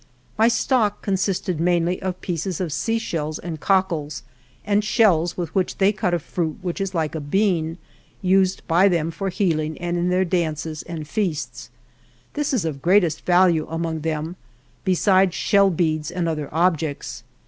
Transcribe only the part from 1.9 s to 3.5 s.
ALVAR NUNEZ GABEZA DE VACA ly of pieces of seashells